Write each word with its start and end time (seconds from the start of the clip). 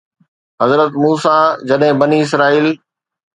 حضرت 0.61 0.91
موسيٰ 1.03 1.39
جڏهن 1.67 1.93
بني 2.01 2.19
اسرائيل 2.27 2.67